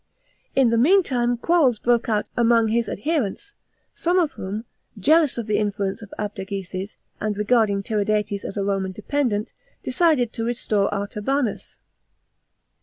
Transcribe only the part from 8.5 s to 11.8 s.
a Roman dependent, decided to restore Arta banus.